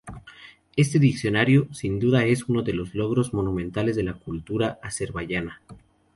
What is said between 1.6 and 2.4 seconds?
sin duda,